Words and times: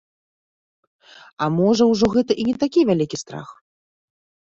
А 1.45 1.49
можа, 1.57 1.83
ужо 1.91 2.05
гэта 2.15 2.31
і 2.41 2.45
не 2.47 2.55
такі 2.63 2.87
вялікі 2.91 3.21
страх? 3.23 3.47